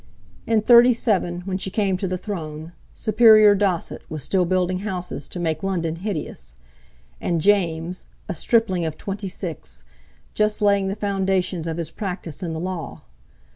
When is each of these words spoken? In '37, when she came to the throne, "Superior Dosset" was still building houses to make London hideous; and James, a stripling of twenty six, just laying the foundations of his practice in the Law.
In 0.47 0.63
'37, 0.63 1.41
when 1.41 1.59
she 1.59 1.69
came 1.69 1.95
to 1.97 2.07
the 2.07 2.17
throne, 2.17 2.71
"Superior 2.95 3.53
Dosset" 3.53 4.01
was 4.09 4.23
still 4.23 4.45
building 4.45 4.79
houses 4.79 5.29
to 5.29 5.39
make 5.39 5.61
London 5.61 5.97
hideous; 5.97 6.55
and 7.21 7.39
James, 7.39 8.07
a 8.27 8.33
stripling 8.33 8.83
of 8.83 8.97
twenty 8.97 9.27
six, 9.27 9.83
just 10.33 10.59
laying 10.59 10.87
the 10.87 10.95
foundations 10.95 11.67
of 11.67 11.77
his 11.77 11.91
practice 11.91 12.41
in 12.41 12.53
the 12.53 12.59
Law. 12.59 13.03